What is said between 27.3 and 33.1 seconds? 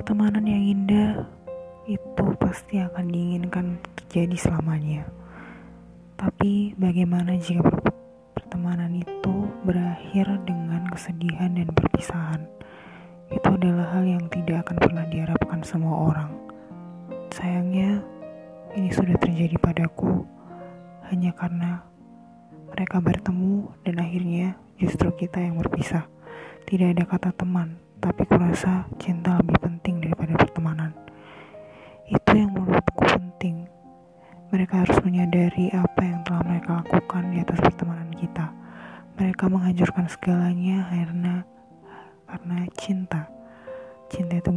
teman, tapi kurasa cinta lebih penting. Itu yang menurutku